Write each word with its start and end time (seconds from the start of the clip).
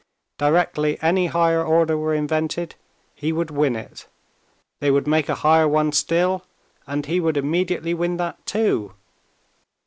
Directly 0.39 0.97
any 1.03 1.27
higher 1.27 1.63
order 1.63 1.95
were 1.95 2.15
invented, 2.15 2.73
he 3.13 3.31
would 3.31 3.51
win 3.51 3.75
it. 3.75 4.07
They 4.79 4.89
would 4.89 5.05
make 5.05 5.29
a 5.29 5.35
higher 5.45 5.67
one 5.67 5.91
still, 5.91 6.43
and 6.87 7.05
he 7.05 7.19
would 7.19 7.37
immediately 7.37 7.93
win 7.93 8.17
that 8.17 8.43
too. 8.47 8.95